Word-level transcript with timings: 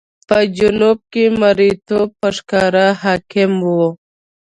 په 0.27 0.37
جنوب 0.57 0.97
کې 1.11 1.23
مریتوب 1.41 2.09
په 2.19 2.29
ښکاره 2.37 2.85
حاکم 3.01 3.51
و. 3.73 3.75